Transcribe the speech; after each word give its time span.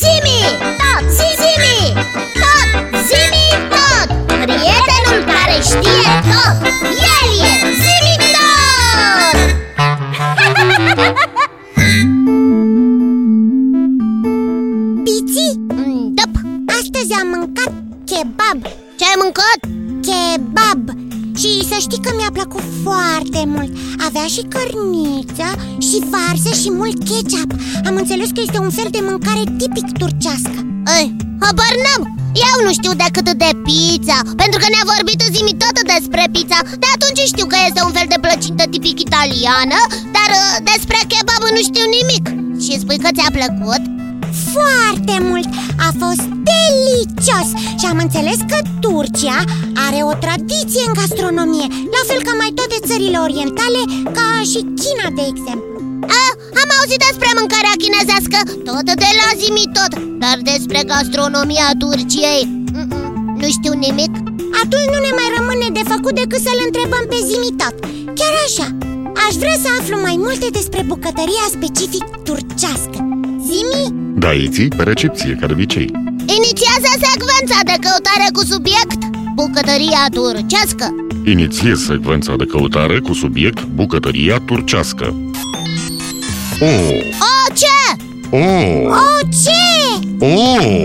Zimi, 0.00 0.38
tot, 0.78 1.04
zimi, 1.10 1.78
tot, 2.40 2.70
zimi, 3.08 3.46
tot! 3.72 4.08
Prietenul 4.26 5.20
care 5.32 5.56
știe 5.62 6.12
tot, 6.30 6.56
el 7.16 7.30
e 7.50 7.52
zimi 7.82 8.14
tot! 8.34 9.36
Piți, 15.04 15.58
Mm, 15.68 16.14
Dăp, 16.14 16.34
astăzi 16.78 17.12
am 17.20 17.26
mâncat 17.28 17.72
kebab. 18.04 18.62
Ce 18.98 19.04
ai 19.04 19.16
mâncat? 19.22 19.60
Kebab 20.06 20.82
Și 21.40 21.50
să 21.70 21.76
știi 21.84 22.04
că 22.04 22.10
mi-a 22.16 22.32
plăcut 22.38 22.64
foarte 22.84 23.42
mult. 23.54 23.70
Avea 24.06 24.26
și 24.34 24.42
cărniță 24.54 25.48
și 25.88 25.96
varză 26.12 26.52
și 26.60 26.70
mult 26.80 26.98
ketchup. 27.08 27.50
Am 27.88 27.94
înțeles 28.02 28.28
că 28.34 28.40
este 28.46 28.58
un 28.66 28.72
fel 28.78 28.88
de 28.96 29.02
mâncare 29.08 29.42
tipic 29.60 29.86
turcească. 30.00 30.58
Ei, 30.98 31.06
habar 31.44 31.74
n-am. 31.84 32.02
Eu 32.48 32.56
nu 32.66 32.72
știu 32.78 32.92
decât 33.04 33.28
de 33.44 33.50
pizza 33.66 34.18
Pentru 34.42 34.58
că 34.62 34.66
ne-a 34.68 34.86
vorbit 34.92 35.20
zimi 35.34 35.54
tot 35.62 35.76
despre 35.94 36.22
pizza. 36.34 36.58
De 36.82 36.88
atunci 36.94 37.30
știu 37.32 37.46
că 37.52 37.56
este 37.68 37.80
un 37.86 37.92
fel 37.96 38.08
de 38.12 38.22
plăcintă 38.24 38.64
tipic 38.72 38.96
italiană 39.06 39.78
Dar 40.16 40.28
uh, 40.40 40.54
despre 40.70 40.98
kebab 41.10 41.42
nu 41.56 41.62
știu 41.68 41.84
nimic. 41.98 42.24
Și 42.64 42.80
spui 42.82 42.98
că 43.04 43.08
ți-a 43.16 43.30
plăcut? 43.38 43.82
Foarte 44.54 45.14
mult! 45.28 45.48
A 45.86 45.90
fost 46.02 46.24
delicios! 46.50 47.48
Și 47.80 47.86
am 47.92 47.98
înțeles 48.06 48.38
că 48.50 48.58
Turcia 48.84 49.38
are 49.86 50.00
o 50.10 50.12
tradiție 50.24 50.82
în 50.86 50.94
gastronomie 51.00 51.66
La 51.94 52.02
fel 52.08 52.20
ca 52.26 52.34
mai 52.40 52.50
toate 52.58 52.76
țările 52.88 53.18
orientale, 53.26 53.80
ca 54.16 54.28
și 54.50 54.60
China, 54.82 55.06
de 55.18 55.24
exemplu 55.32 55.76
A, 56.20 56.24
am 56.62 56.68
auzit 56.78 57.00
despre 57.08 57.30
mâncarea 57.40 57.80
chinezească 57.82 58.38
Tot 58.68 58.86
de 59.04 59.10
la 59.20 59.28
zimi 59.40 59.66
tot 59.78 59.92
Dar 60.22 60.36
despre 60.52 60.80
gastronomia 60.92 61.68
Turciei 61.82 62.44
Mm-mm, 62.74 63.14
Nu 63.42 63.48
știu 63.56 63.72
nimic 63.86 64.12
Atunci 64.62 64.90
nu 64.92 64.98
ne 65.06 65.12
mai 65.18 65.28
rămâne 65.36 65.68
de 65.78 65.84
făcut 65.92 66.14
decât 66.22 66.40
să-l 66.46 66.60
întrebăm 66.68 67.04
pe 67.12 67.18
Zimitat 67.30 67.74
Chiar 68.18 68.34
așa, 68.46 68.66
aș 69.24 69.34
vrea 69.42 69.56
să 69.64 69.68
aflu 69.78 69.96
mai 70.06 70.16
multe 70.26 70.46
despre 70.58 70.82
bucătăria 70.92 71.46
specific 71.56 72.04
turcească 72.26 73.09
Zimi, 73.50 73.94
Da, 74.18 74.32
Iții, 74.32 74.68
pe 74.68 74.82
recepție, 74.82 75.36
ca 75.40 75.46
de 75.46 75.52
obicei. 75.52 75.90
Inițiază 76.38 76.90
secvența 77.02 77.58
de 77.64 77.74
căutare 77.80 78.28
cu 78.32 78.44
subiect 78.44 79.04
Bucătăria 79.34 80.06
turcească. 80.12 80.94
Inițiez 81.24 81.84
secvența 81.84 82.36
de 82.36 82.44
căutare 82.44 82.98
cu 82.98 83.12
subiect 83.12 83.62
bucătăria 83.64 84.38
turcească. 84.46 85.14
O, 86.60 86.66
O, 87.30 87.52
ce? 87.54 88.02
o, 88.30 88.36
o 88.86 89.28
ce? 89.42 89.62
o. 90.18 90.26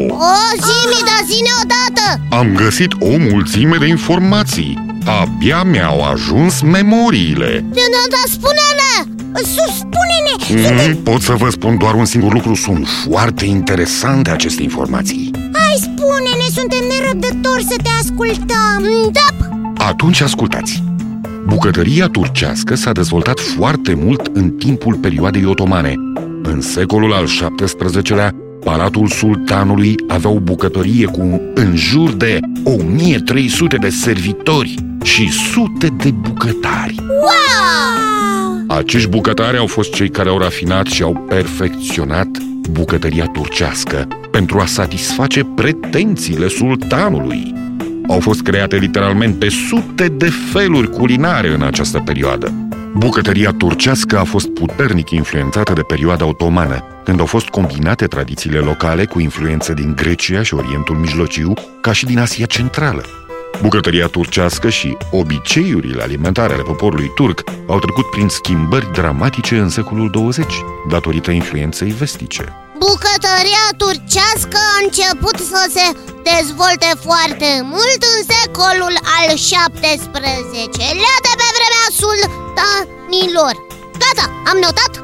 O, 0.09 0.35
zimi, 0.65 1.01
da 1.09 1.17
zine 1.31 1.49
odată. 1.63 2.21
Am 2.29 2.55
găsit 2.55 2.93
o 2.99 3.17
mulțime 3.31 3.77
de 3.79 3.85
informații. 3.87 4.85
Abia 5.21 5.63
mi-au 5.63 6.01
ajuns 6.11 6.61
memoriile. 6.61 7.65
Da, 7.73 7.81
da, 8.09 8.17
spune-ne. 8.31 9.13
Sus, 9.13 9.14
spune-ne, 9.43 10.93
mm, 10.93 10.95
Pot 11.03 11.21
să 11.21 11.33
vă 11.33 11.49
spun 11.49 11.77
doar 11.77 11.93
un 11.93 12.05
singur 12.05 12.33
lucru. 12.33 12.53
Sunt 12.53 12.87
foarte 13.09 13.45
interesante 13.45 14.29
aceste 14.29 14.63
informații. 14.63 15.31
Hai 15.53 15.75
spune-ne, 15.79 16.47
suntem 16.53 16.79
nerăbdători 16.89 17.63
să 17.63 17.75
te 17.83 17.89
ascultăm. 18.01 19.11
Da, 19.11 19.47
Atunci 19.85 20.21
ascultați. 20.21 20.83
Bucătăria 21.45 22.07
turcească 22.07 22.75
s-a 22.75 22.91
dezvoltat 22.91 23.39
foarte 23.39 23.93
mult 23.93 24.29
în 24.33 24.49
timpul 24.49 24.95
perioadei 24.95 25.45
otomane. 25.45 25.93
În 26.43 26.61
secolul 26.61 27.13
al 27.13 27.25
XVII-lea, 27.65 28.35
Palatul 28.63 29.07
Sultanului 29.07 29.95
avea 30.07 30.29
o 30.29 30.39
bucătărie 30.39 31.05
cu 31.05 31.41
în 31.53 31.75
jur 31.75 32.11
de 32.11 32.39
1300 32.63 33.77
de 33.77 33.89
servitori 33.89 34.75
și 35.03 35.31
sute 35.31 35.87
de 35.87 36.11
bucătari. 36.11 36.95
Wow! 36.99 38.14
Acești 38.75 39.09
bucătari 39.09 39.57
au 39.57 39.67
fost 39.67 39.93
cei 39.93 40.09
care 40.09 40.29
au 40.29 40.37
rafinat 40.37 40.85
și 40.85 41.01
au 41.03 41.25
perfecționat 41.27 42.27
bucătăria 42.69 43.25
turcească 43.25 44.07
pentru 44.31 44.59
a 44.59 44.65
satisface 44.65 45.43
pretențiile 45.43 46.47
sultanului. 46.47 47.53
Au 48.07 48.19
fost 48.19 48.41
create 48.41 48.75
literalmente 48.75 49.49
sute 49.49 50.07
de 50.07 50.29
feluri 50.51 50.89
culinare 50.89 51.53
în 51.53 51.61
această 51.61 51.99
perioadă. 51.99 52.53
Bucătăria 52.93 53.51
turcească 53.51 54.19
a 54.19 54.23
fost 54.23 54.47
puternic 54.47 55.09
influențată 55.09 55.73
de 55.73 55.81
perioada 55.81 56.25
otomană, 56.25 56.83
când 57.03 57.19
au 57.19 57.25
fost 57.25 57.47
combinate 57.47 58.05
tradițiile 58.05 58.59
locale 58.59 59.05
cu 59.05 59.19
influențe 59.19 59.73
din 59.73 59.93
Grecia 59.95 60.43
și 60.43 60.53
Orientul 60.53 60.95
Mijlociu, 60.95 61.53
ca 61.81 61.91
și 61.91 62.05
din 62.05 62.19
Asia 62.19 62.45
Centrală. 62.45 63.24
Bucătăria 63.61 64.07
turcească 64.07 64.69
și 64.69 64.97
obiceiurile 65.11 66.01
alimentare 66.01 66.53
ale 66.53 66.61
poporului 66.61 67.11
turc 67.15 67.43
au 67.67 67.79
trecut 67.79 68.09
prin 68.09 68.27
schimbări 68.27 68.91
dramatice 68.91 69.57
în 69.57 69.69
secolul 69.69 70.09
20, 70.09 70.45
datorită 70.89 71.31
influenței 71.31 71.91
vestice. 71.91 72.43
Bucătăria 72.79 73.65
turcească 73.77 74.57
a 74.73 74.83
început 74.83 75.37
să 75.51 75.61
se 75.75 75.85
dezvolte 76.29 76.89
foarte 77.07 77.49
mult 77.73 78.01
în 78.13 78.19
secolul 78.33 78.95
al 79.17 79.27
XVII-lea 79.35 81.15
de 81.25 81.33
pe 81.39 81.47
vremea 81.57 81.85
sultanilor 81.99 83.53
Gata, 84.01 84.31
am 84.51 84.57
notat? 84.61 85.03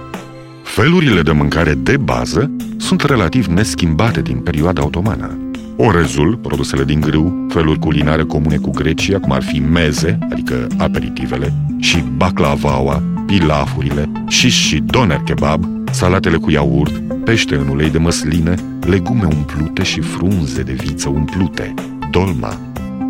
Felurile 0.63 1.21
de 1.21 1.31
mâncare 1.31 1.73
de 1.73 1.97
bază 1.97 2.51
sunt 2.77 3.01
relativ 3.01 3.45
neschimbate 3.45 4.21
din 4.21 4.37
perioada 4.37 4.85
otomană. 4.85 5.50
Orezul, 5.83 6.35
produsele 6.35 6.83
din 6.83 6.99
grâu, 6.99 7.45
feluri 7.49 7.79
culinare 7.79 8.23
comune 8.23 8.55
cu 8.55 8.69
Grecia, 8.69 9.19
cum 9.19 9.31
ar 9.31 9.43
fi 9.43 9.59
meze, 9.59 10.17
adică 10.31 10.67
aperitivele, 10.77 11.53
și 11.79 12.03
baklavaua, 12.15 13.03
pilafurile, 13.25 14.11
șiș 14.27 14.55
și 14.55 14.77
doner 14.85 15.21
kebab, 15.25 15.65
salatele 15.91 16.37
cu 16.37 16.51
iaurt, 16.51 16.97
pește 17.23 17.55
în 17.55 17.67
ulei 17.67 17.89
de 17.89 17.97
măsline, 17.97 18.55
legume 18.81 19.23
umplute 19.23 19.83
și 19.83 19.99
frunze 19.99 20.61
de 20.61 20.73
viță 20.73 21.09
umplute, 21.09 21.73
dolma. 22.11 22.59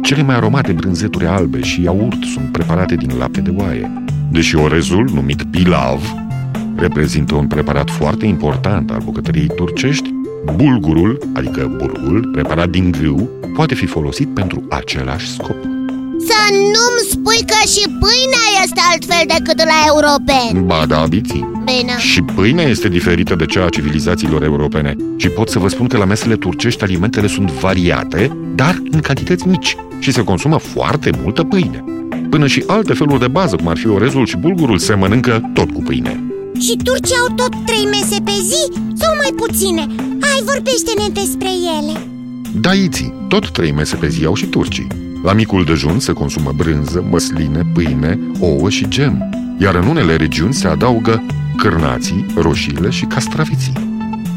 Cele 0.02 0.24
mai 0.24 0.36
aromate 0.36 0.72
brânzeturi 0.72 1.26
albe 1.26 1.62
și 1.62 1.84
iaurt 1.84 2.24
sunt 2.24 2.52
preparate 2.52 2.96
din 2.96 3.12
lapte 3.18 3.42
de 3.42 3.54
oaie. 3.58 4.04
Deși 4.32 4.56
orezul, 4.56 5.10
numit 5.14 5.44
pilav, 5.44 6.14
reprezintă 6.76 7.36
un 7.36 7.48
preparat 7.48 7.90
foarte 7.90 8.26
important 8.26 8.92
al 8.92 9.02
bucătăriei 9.04 9.48
turcești, 9.56 10.14
bulgurul, 10.56 11.18
adică 11.34 11.76
burgul, 11.78 12.30
preparat 12.32 12.70
din 12.70 12.92
grâu, 12.92 13.30
poate 13.56 13.76
fi 13.76 13.86
folosit 13.86 14.34
pentru 14.34 14.64
același 14.70 15.32
scop. 15.32 15.56
Să 16.28 16.54
nu-mi 16.54 17.10
spui 17.10 17.46
că 17.46 17.68
și 17.68 17.84
pâinea 17.84 18.48
este 18.64 18.82
altfel 18.92 19.24
decât 19.28 19.64
la 19.64 19.80
europeni 19.88 20.66
Ba 20.66 20.86
da, 20.88 21.06
biții. 21.10 21.50
Bine 21.66 21.98
Și 21.98 22.22
pâinea 22.22 22.66
este 22.66 22.88
diferită 22.90 23.36
de 23.36 23.46
cea 23.46 23.66
a 23.66 23.70
civilizațiilor 23.70 24.44
europene 24.44 24.96
și 25.16 25.28
pot 25.28 25.50
să 25.50 25.60
vă 25.60 25.68
spun 25.68 25.88
că 25.88 25.98
la 25.98 26.06
mesele 26.06 26.36
turcești 26.36 26.84
alimentele 26.84 27.28
sunt 27.28 27.52
variate, 27.52 28.38
dar 28.56 28.82
în 28.92 29.00
cantități 29.00 29.48
mici 29.48 29.76
și 30.00 30.12
se 30.12 30.24
consumă 30.24 30.58
foarte 30.58 31.10
multă 31.24 31.44
pâine. 31.44 31.84
Până 32.30 32.48
și 32.48 32.64
alte 32.68 32.94
feluri 32.94 33.20
de 33.20 33.28
bază, 33.28 33.56
cum 33.56 33.68
ar 33.68 33.78
fi 33.78 33.88
orezul 33.88 34.26
și 34.26 34.38
bulgurul, 34.38 34.78
se 34.78 34.94
mănâncă 34.94 35.52
tot 35.54 35.72
cu 35.72 35.82
pâine. 35.82 36.24
Și 36.60 36.78
turcii 36.84 37.16
au 37.28 37.36
tot 37.36 37.66
trei 37.66 37.86
mese 37.86 38.22
pe 38.24 38.32
zi 38.32 38.80
sau 38.94 39.16
mai 39.16 39.32
puține? 39.36 39.88
Hai, 40.22 40.42
vorbește-ne 40.46 41.08
despre 41.14 41.50
ele 41.80 42.00
Da, 42.62 42.74
iții, 42.74 43.14
tot 43.28 43.52
trei 43.52 43.72
mese 43.72 43.96
pe 43.96 44.08
zi 44.08 44.26
au 44.26 44.36
și 44.36 44.46
turcii. 44.46 44.88
La 45.24 45.34
micul 45.34 45.64
dejun 45.64 46.00
se 46.00 46.14
consumă 46.14 46.54
brânză, 46.56 47.06
măsline, 47.10 47.62
pâine, 47.74 48.20
ouă 48.40 48.70
și 48.70 48.88
gem, 48.88 49.30
iar 49.60 49.76
în 49.76 49.88
unele 49.88 50.16
regiuni 50.16 50.54
se 50.54 50.68
adaugă 50.68 51.26
cârnații, 51.58 52.26
roșiile 52.36 52.90
și 52.90 53.06
castraviții. 53.06 53.74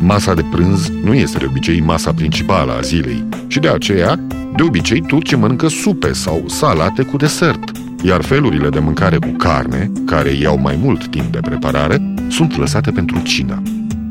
Masa 0.01 0.35
de 0.35 0.45
prânz 0.51 0.91
nu 1.05 1.15
este 1.15 1.39
de 1.39 1.45
obicei 1.49 1.81
masa 1.81 2.13
principală 2.13 2.73
a 2.73 2.81
zilei 2.81 3.25
și 3.47 3.59
de 3.59 3.69
aceea, 3.69 4.21
de 4.57 4.63
obicei, 4.63 5.01
turcii 5.01 5.37
mănâncă 5.37 5.69
supe 5.69 6.13
sau 6.13 6.45
salate 6.47 7.03
cu 7.03 7.17
desert, 7.17 7.71
iar 8.03 8.23
felurile 8.23 8.69
de 8.69 8.79
mâncare 8.79 9.19
cu 9.19 9.29
carne, 9.37 9.91
care 10.07 10.31
iau 10.31 10.59
mai 10.59 10.79
mult 10.83 11.07
timp 11.07 11.33
de 11.33 11.39
preparare, 11.41 12.15
sunt 12.29 12.57
lăsate 12.59 12.91
pentru 12.91 13.21
cina. 13.23 13.63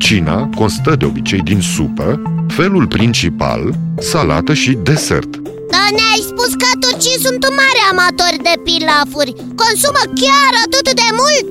Cina 0.04 0.48
constă 0.56 0.94
de 0.98 1.04
obicei 1.04 1.40
din 1.40 1.60
supă, 1.60 2.22
felul 2.48 2.86
principal, 2.86 3.74
salată 3.98 4.54
și 4.54 4.70
desert. 4.82 5.30
Dar 5.70 5.88
ne-ai 5.98 6.22
spus 6.30 6.50
că 6.62 6.66
turcii 6.80 7.18
sunt 7.24 7.42
mari 7.60 7.80
amatori 7.90 8.42
de 8.42 8.54
pilafuri 8.64 9.32
Consumă 9.32 10.02
chiar 10.20 10.52
atât 10.64 10.94
de 10.94 11.08
mult? 11.20 11.50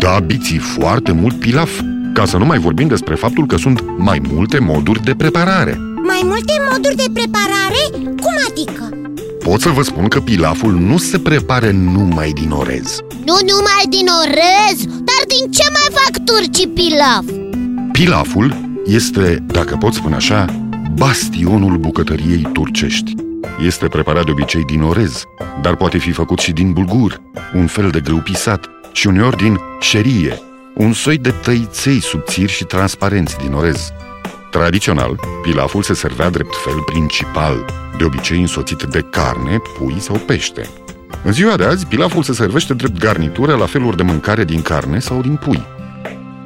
Da, 0.00 0.18
biții 0.26 0.58
foarte 0.58 1.12
mult 1.12 1.40
pilaf, 1.40 1.70
ca 2.14 2.24
să 2.24 2.36
nu 2.36 2.44
mai 2.44 2.58
vorbim 2.58 2.88
despre 2.88 3.14
faptul 3.14 3.46
că 3.46 3.56
sunt 3.56 3.84
mai 3.98 4.22
multe 4.32 4.58
moduri 4.58 5.04
de 5.04 5.14
preparare. 5.14 5.78
Mai 6.06 6.20
multe 6.22 6.52
moduri 6.70 6.96
de 6.96 7.06
preparare? 7.12 7.82
Cum 7.92 8.34
adică? 8.48 8.84
Pot 9.38 9.60
să 9.60 9.68
vă 9.68 9.82
spun 9.82 10.08
că 10.08 10.20
pilaful 10.20 10.72
nu 10.72 10.98
se 10.98 11.18
prepară 11.18 11.70
numai 11.70 12.30
din 12.30 12.50
orez. 12.50 12.98
Nu 13.24 13.36
numai 13.50 13.84
din 13.88 14.06
orez, 14.22 14.76
dar 14.84 15.22
din 15.26 15.50
ce 15.50 15.64
mai 15.76 15.88
fac 15.98 16.24
turcii 16.24 16.68
pilaf? 16.68 17.41
Pilaful 17.92 18.54
este, 18.84 19.44
dacă 19.46 19.76
pot 19.76 19.94
spune 19.94 20.14
așa, 20.14 20.44
bastionul 20.94 21.76
bucătăriei 21.76 22.48
turcești. 22.52 23.14
Este 23.64 23.86
preparat 23.86 24.24
de 24.24 24.30
obicei 24.30 24.64
din 24.64 24.82
orez, 24.82 25.24
dar 25.62 25.76
poate 25.76 25.98
fi 25.98 26.10
făcut 26.10 26.38
și 26.38 26.52
din 26.52 26.72
bulgur, 26.72 27.20
un 27.54 27.66
fel 27.66 27.90
de 27.90 28.00
grâu 28.00 28.16
pisat, 28.16 28.70
și 28.92 29.06
uneori 29.06 29.36
din 29.36 29.58
șerie, 29.80 30.38
un 30.74 30.92
soi 30.92 31.18
de 31.18 31.30
tăiței 31.30 32.00
subțiri 32.00 32.52
și 32.52 32.64
transparenți 32.64 33.36
din 33.36 33.52
orez. 33.52 33.92
Tradițional, 34.50 35.20
pilaful 35.42 35.82
se 35.82 35.94
servea 35.94 36.30
drept 36.30 36.54
fel 36.64 36.82
principal, 36.86 37.64
de 37.98 38.04
obicei 38.04 38.40
însoțit 38.40 38.82
de 38.82 39.06
carne, 39.10 39.60
pui 39.78 39.96
sau 39.98 40.16
pește. 40.16 40.68
În 41.24 41.32
ziua 41.32 41.56
de 41.56 41.64
azi, 41.64 41.86
pilaful 41.86 42.22
se 42.22 42.32
servește 42.32 42.74
drept 42.74 42.98
garnitură 42.98 43.54
la 43.56 43.66
feluri 43.66 43.96
de 43.96 44.02
mâncare 44.02 44.44
din 44.44 44.62
carne 44.62 44.98
sau 44.98 45.20
din 45.20 45.36
pui. 45.36 45.62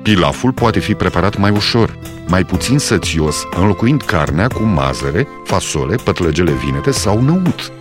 Pilaful 0.06 0.52
poate 0.52 0.78
fi 0.78 0.94
preparat 0.94 1.38
mai 1.38 1.50
ușor, 1.50 1.98
mai 2.28 2.44
puțin 2.44 2.78
sățios, 2.78 3.36
înlocuind 3.56 4.02
carnea 4.02 4.46
cu 4.46 4.62
mazăre, 4.62 5.26
fasole, 5.44 5.96
pătlăgele 5.96 6.52
vinete 6.64 6.90
sau 6.90 7.20
năut. 7.20 7.72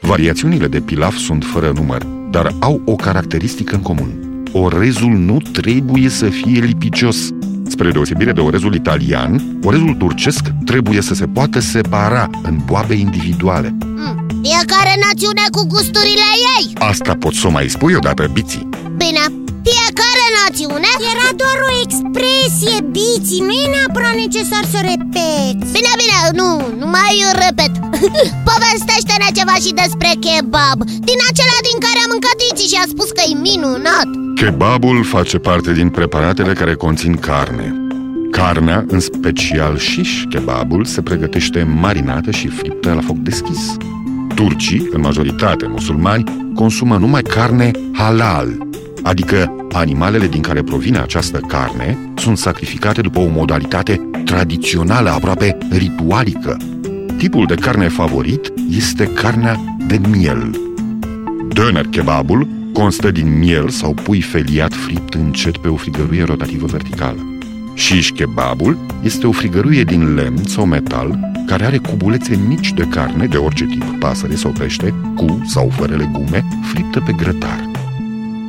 Variațiunile 0.00 0.66
de 0.66 0.80
pilaf 0.80 1.16
sunt 1.16 1.44
fără 1.44 1.72
număr, 1.74 2.02
dar 2.30 2.52
au 2.60 2.82
o 2.84 2.94
caracteristică 2.94 3.74
în 3.74 3.82
comun. 3.82 4.42
Orezul 4.52 5.10
nu 5.10 5.38
trebuie 5.52 6.08
să 6.08 6.28
fie 6.28 6.60
lipicios. 6.60 7.16
Spre 7.68 7.90
deosebire 7.90 8.32
de 8.32 8.40
orezul 8.40 8.74
italian, 8.74 9.58
orezul 9.62 9.94
turcesc 9.94 10.44
trebuie 10.64 11.00
să 11.00 11.14
se 11.14 11.26
poată 11.26 11.58
separa 11.58 12.30
în 12.42 12.58
boabe 12.64 12.94
individuale. 12.94 13.76
Mm, 13.84 14.26
Fiecare 14.42 15.00
națiune 15.08 15.42
cu 15.50 15.66
gusturile 15.66 16.28
ei 16.58 16.72
Asta 16.78 17.16
pot 17.18 17.34
să 17.34 17.46
o 17.46 17.50
mai 17.50 17.68
spui 17.68 17.94
odată, 17.94 18.30
Biții. 18.32 18.68
Bine, 18.96 19.45
fiecare 19.68 20.24
națiune 20.40 20.90
Era 21.12 21.28
doar 21.42 21.58
o 21.68 21.70
expresie, 21.84 22.76
Biții, 22.94 23.44
nu 23.48 23.52
e 23.62 23.66
neapărat 23.74 24.16
necesar 24.24 24.64
să 24.72 24.78
repeți. 24.90 25.66
Bine, 25.76 25.92
bine, 26.02 26.18
nu, 26.40 26.48
nu 26.80 26.86
mai 26.96 27.14
repet. 27.44 27.72
Povestește-ne 28.50 29.28
ceva 29.38 29.56
și 29.64 29.70
despre 29.82 30.10
kebab. 30.24 30.78
Din 31.08 31.18
acela 31.30 31.58
din 31.68 31.78
care 31.86 31.98
a 32.02 32.10
mâncat 32.12 32.38
Iți 32.48 32.68
și 32.70 32.76
a 32.82 32.86
spus 32.92 33.08
că 33.16 33.22
e 33.30 33.34
minunat. 33.48 34.08
Kebabul 34.40 34.98
face 35.14 35.38
parte 35.48 35.70
din 35.80 35.88
preparatele 35.98 36.52
care 36.60 36.74
conțin 36.74 37.14
carne. 37.28 37.68
Carnea, 38.30 38.84
în 38.88 39.00
special 39.00 39.78
shish 39.78 40.22
kebabul, 40.30 40.84
se 40.84 41.00
pregătește 41.02 41.60
marinată 41.62 42.30
și 42.30 42.48
friptă 42.48 42.92
la 42.92 43.00
foc 43.00 43.16
deschis. 43.16 43.76
Turcii, 44.34 44.88
în 44.92 45.00
majoritate 45.00 45.66
musulmani, 45.66 46.52
consumă 46.54 46.96
numai 46.96 47.22
carne 47.22 47.70
halal, 47.92 48.48
adică 49.06 49.66
animalele 49.72 50.26
din 50.26 50.40
care 50.40 50.62
provine 50.62 50.98
această 50.98 51.38
carne 51.38 51.98
sunt 52.16 52.38
sacrificate 52.38 53.00
după 53.00 53.18
o 53.18 53.28
modalitate 53.28 54.00
tradițională, 54.24 55.10
aproape 55.10 55.58
ritualică. 55.70 56.56
Tipul 57.16 57.46
de 57.46 57.54
carne 57.54 57.88
favorit 57.88 58.52
este 58.70 59.04
carnea 59.06 59.76
de 59.86 60.00
miel. 60.08 60.60
Döner 61.48 61.86
kebabul 61.90 62.48
constă 62.72 63.10
din 63.10 63.38
miel 63.38 63.68
sau 63.68 63.94
pui 63.94 64.20
feliat 64.20 64.72
fript 64.72 65.14
încet 65.14 65.56
pe 65.56 65.68
o 65.68 65.76
frigăruie 65.76 66.24
rotativă 66.24 66.66
verticală. 66.66 67.38
Shish 67.74 68.10
kebabul 68.14 68.78
este 69.02 69.26
o 69.26 69.32
frigăruie 69.32 69.82
din 69.82 70.14
lemn 70.14 70.44
sau 70.44 70.66
metal 70.66 71.18
care 71.46 71.64
are 71.64 71.76
cubulețe 71.76 72.40
mici 72.48 72.72
de 72.72 72.86
carne 72.90 73.26
de 73.26 73.36
orice 73.36 73.64
tip, 73.66 73.98
pasăre 73.98 74.34
sau 74.34 74.50
pește, 74.50 74.94
cu 75.16 75.42
sau 75.46 75.72
fără 75.76 75.96
legume, 75.96 76.44
friptă 76.72 77.00
pe 77.06 77.12
grătar. 77.12 77.75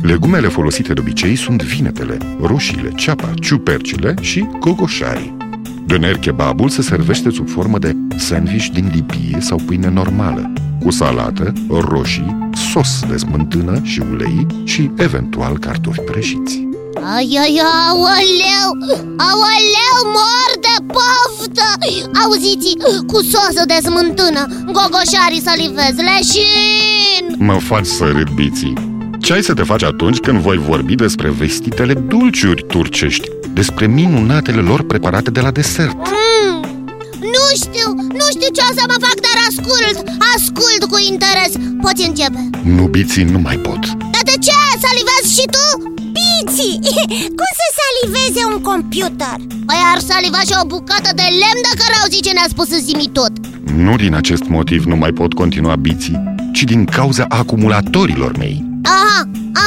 Legumele 0.01 0.47
folosite 0.47 0.94
de 0.94 0.99
obicei 0.99 1.35
sunt 1.35 1.63
vinetele, 1.63 2.17
roșiile, 2.41 2.91
ceapa, 2.95 3.33
ciupercile 3.41 4.13
și 4.21 4.47
gogoșarii. 4.59 5.38
Döner 5.85 6.19
kebabul 6.19 6.69
se 6.69 6.81
servește 6.81 7.29
sub 7.29 7.49
formă 7.49 7.79
de 7.79 7.95
sandwich 8.17 8.67
din 8.73 8.91
lipie 8.94 9.38
sau 9.39 9.57
pâine 9.65 9.89
normală, 9.89 10.53
cu 10.83 10.91
salată, 10.91 11.53
roșii, 11.69 12.49
sos 12.71 12.99
de 13.09 13.17
smântână 13.17 13.79
și 13.83 14.01
ulei 14.11 14.45
și 14.63 14.91
eventual 14.97 15.57
cartofi 15.57 15.99
prăjiți. 15.99 16.67
Ai, 17.15 17.38
ai, 17.41 17.61
aoleu, 17.89 18.69
aoleu, 19.17 19.97
mor 20.15 20.51
de 20.61 20.94
poftă 20.94 21.63
Auziți, 22.23 22.77
cu 23.07 23.21
sosă 23.21 23.63
de 23.67 23.79
smântână, 23.83 24.47
gogoșarii 24.65 25.41
salivez, 25.41 25.95
leșin 25.95 27.35
Mă 27.38 27.53
faci 27.53 27.85
să 27.85 28.05
râd, 28.05 28.29
biții. 28.29 28.96
Ce 29.27 29.33
ai 29.33 29.44
să 29.44 29.53
te 29.53 29.63
faci 29.63 29.83
atunci 29.83 30.18
când 30.18 30.39
voi 30.39 30.57
vorbi 30.57 30.95
despre 30.95 31.29
vestitele 31.29 31.94
dulciuri 31.94 32.65
turcești, 32.68 33.27
despre 33.53 33.88
minunatele 33.88 34.62
lor 34.62 34.83
preparate 34.85 35.29
de 35.31 35.41
la 35.41 35.51
desert? 35.51 35.95
mm, 35.95 36.62
Nu 37.35 37.45
știu, 37.62 37.88
nu 38.19 38.25
știu 38.35 38.50
ce 38.56 38.62
o 38.69 38.71
să 38.77 38.83
mă 38.91 38.97
fac, 39.06 39.18
dar 39.27 39.38
ascult, 39.50 39.97
ascult 40.35 40.81
cu 40.91 40.97
interes 41.12 41.51
Poți 41.81 42.07
începe 42.07 42.41
Nu, 42.75 42.83
biții, 42.95 43.24
nu 43.24 43.39
mai 43.39 43.57
pot. 43.68 43.81
Dar 44.13 44.24
de 44.31 44.35
ce? 44.45 44.57
Salivezi 44.85 45.30
și 45.38 45.45
tu? 45.56 45.65
Biții, 46.18 46.75
cum 47.39 47.51
să 47.62 47.68
saliveze 47.81 48.41
un 48.53 48.62
computer? 48.69 49.38
Păi 49.69 49.81
ar 49.94 50.00
saliva 50.00 50.39
și 50.47 50.53
o 50.62 50.65
bucată 50.73 51.09
de 51.19 51.27
lemn 51.41 51.62
dacă 51.68 51.81
ar 51.88 51.94
auzi 52.01 52.21
ce 52.25 52.31
ne-a 52.33 52.50
spus 52.53 52.69
în 52.77 52.81
zimi 52.88 53.09
tot 53.18 53.31
Nu 53.85 53.95
din 53.95 54.13
acest 54.21 54.45
motiv 54.57 54.81
nu 54.91 54.95
mai 54.95 55.12
pot 55.12 55.33
continua 55.33 55.75
biții, 55.75 56.19
ci 56.53 56.63
din 56.63 56.85
cauza 56.85 57.25
acumulatorilor 57.30 58.38
mei. 58.38 58.67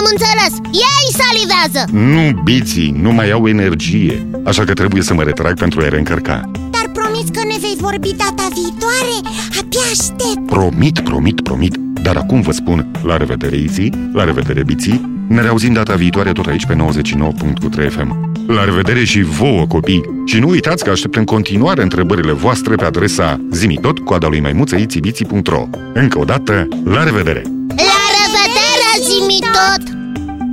Aha, 0.00 0.08
am 0.08 0.17
înțeles, 0.17 0.61
ei 0.73 1.06
salivează 1.23 1.91
Nu, 1.93 2.41
biții, 2.43 2.94
nu 3.00 3.12
mai 3.12 3.31
au 3.31 3.49
energie, 3.49 4.26
așa 4.44 4.64
că 4.64 4.73
trebuie 4.73 5.02
să 5.02 5.14
mă 5.14 5.23
retrag 5.23 5.58
pentru 5.58 5.81
a 5.81 5.88
reîncărca. 5.88 6.50
Dar 6.70 6.91
promiți 6.93 7.32
că 7.32 7.41
ne 7.47 7.56
vei 7.61 7.76
vorbi 7.79 8.08
data 8.17 8.49
viitoare? 8.55 9.17
Abia 9.61 9.81
aștept 9.91 10.47
Promit, 10.47 11.00
promit, 11.00 11.41
promit, 11.41 11.76
dar 12.02 12.17
acum 12.17 12.41
vă 12.41 12.52
spun 12.52 12.91
la 13.02 13.17
revedere, 13.17 13.56
Iții, 13.56 14.11
la 14.12 14.25
revedere, 14.25 14.62
biții, 14.62 15.25
ne 15.29 15.41
reauzim 15.41 15.73
data 15.73 15.94
viitoare 15.94 16.32
tot 16.32 16.47
aici 16.47 16.67
pe 16.67 16.75
99.3 16.75 17.91
FM. 17.91 18.29
La 18.47 18.64
revedere 18.64 19.05
și 19.05 19.23
vouă, 19.23 19.67
copii! 19.67 20.02
Și 20.26 20.38
nu 20.38 20.49
uitați 20.49 20.85
că 20.85 20.91
aștept 20.91 21.17
în 21.17 21.25
continuare 21.25 21.82
întrebările 21.82 22.32
voastre 22.32 22.75
pe 22.75 22.85
adresa 22.85 23.41
zimitot, 23.50 23.99
coada 23.99 24.29
lui 24.29 24.41
maimuță, 24.41 24.76
itibiții.ro 24.76 25.69
Încă 25.94 26.19
o 26.19 26.25
dată, 26.25 26.69
la 26.85 27.05
revedere! 27.05 27.43
La 27.69 28.00
revedere, 28.20 28.91
zimi 29.08 29.38
tot 29.41 29.89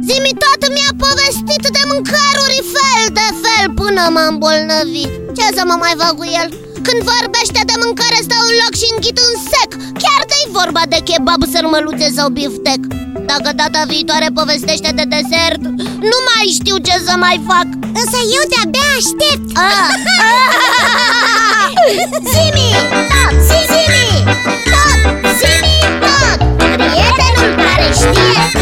Zimi 0.07 0.33
tot 0.44 0.62
mi-a 0.75 0.92
povestit 1.06 1.63
de 1.75 1.83
mâncăruri 1.92 2.59
fel 2.75 3.04
de 3.19 3.27
fel 3.44 3.65
până 3.80 4.04
m-am 4.13 4.30
îmbolnăvit. 4.33 5.12
Ce 5.38 5.45
să 5.57 5.63
mă 5.69 5.75
mai 5.83 5.94
fac 6.01 6.13
cu 6.19 6.25
el? 6.39 6.48
Când 6.86 7.00
vorbește 7.13 7.62
de 7.69 7.75
mâncare 7.83 8.19
stau 8.27 8.44
în 8.50 8.56
loc 8.62 8.74
și 8.81 8.88
înghit 8.93 9.17
în 9.27 9.34
sec. 9.51 9.70
Chiar 10.03 10.22
că-i 10.29 10.53
vorba 10.60 10.84
de 10.93 11.00
kebab, 11.08 11.41
sărmăluțe 11.53 12.08
sau 12.17 12.27
biftec. 12.38 12.82
Dacă 13.32 13.50
data 13.62 13.82
viitoare 13.91 14.29
povestește 14.39 14.89
de 15.00 15.05
desert 15.15 15.62
Nu 16.12 16.17
mai 16.29 16.46
știu 16.58 16.75
ce 16.88 16.96
să 17.08 17.13
mai 17.25 17.38
fac. 17.50 17.67
Însă 18.01 18.20
eu 18.38 18.43
de-abia 18.51 18.89
aștept. 19.00 19.46
Ah. 19.67 19.89
Zimi 22.32 22.70
tot, 23.12 23.36
zimi 23.50 24.08
tot, 24.72 25.00
zimi 25.39 25.77
tot. 26.03 26.39
Prietenul 26.82 27.51
care 27.65 27.88
știe. 28.00 28.41
tot 28.51 28.57